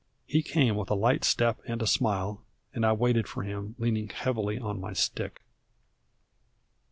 [0.25, 4.09] He came with a light step and a smile, and I waited for him, leaning
[4.09, 5.43] heavily on my stick.